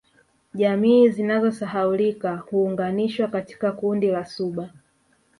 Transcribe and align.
Jamii 0.53 1.09
zinazosahaulika 1.09 2.35
huunganishwa 2.35 3.27
katika 3.27 3.71
kundi 3.71 4.07
la 4.07 4.25
Suba 4.25 4.73